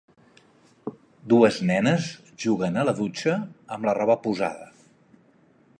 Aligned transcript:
Dues 1.33 1.59
nenes 1.71 2.07
juguen 2.45 2.81
a 2.83 2.85
la 2.89 2.95
dutxa 3.01 3.37
amb 3.77 3.89
la 3.91 3.95
roba 4.01 4.19
posada. 4.27 4.71